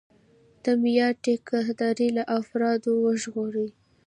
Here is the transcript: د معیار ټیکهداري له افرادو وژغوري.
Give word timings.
د 0.63 0.65
معیار 0.81 1.13
ټیکهداري 1.23 2.09
له 2.17 2.23
افرادو 2.39 2.91
وژغوري. 3.05 3.67